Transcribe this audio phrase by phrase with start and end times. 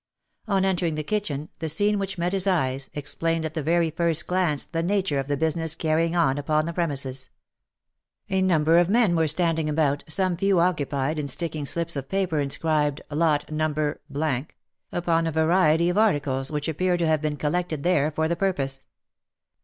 [0.47, 4.25] On entering the kitchen, the scene which met his eyes, explained at the very first
[4.25, 7.29] glance the nature of the business carrying on upon the premises.
[8.27, 12.39] A number of men were standing about, some few occupied in sticking slips of paper
[12.39, 13.97] inscribed" Lot No.
[14.91, 18.87] —,"upon a variety of articles which appeared to have been collected there for the purpose.